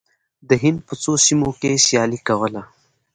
د 0.49 0.51
هند 0.63 0.79
په 0.87 0.93
څو 1.01 1.11
سیمو 1.25 1.49
کې 1.59 1.81
سیالي 1.85 2.19
کوله. 2.27 2.61